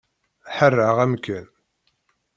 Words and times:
Ḥeṛṛeɣ 0.55 0.97
amkan. 1.05 1.47